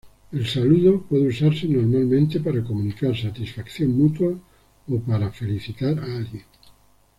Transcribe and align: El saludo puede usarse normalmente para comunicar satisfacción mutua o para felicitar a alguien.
El 0.31 0.47
saludo 0.47 1.03
puede 1.03 1.27
usarse 1.27 1.67
normalmente 1.67 2.39
para 2.39 2.63
comunicar 2.63 3.15
satisfacción 3.15 3.95
mutua 3.95 4.33
o 4.89 4.99
para 4.99 5.29
felicitar 5.31 5.99
a 5.99 6.17
alguien. 6.17 6.43